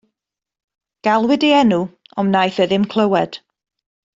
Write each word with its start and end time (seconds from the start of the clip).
Galwyd 1.07 1.45
ei 1.49 1.53
enw 1.57 1.79
ond 1.83 2.29
wnaeth 2.31 2.61
e 2.65 2.67
ddim 2.71 2.91
clywed. 2.95 3.41